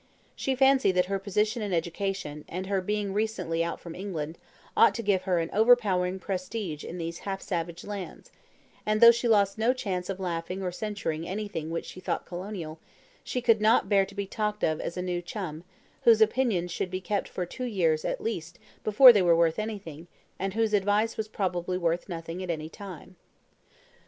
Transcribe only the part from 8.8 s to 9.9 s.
and though she lost no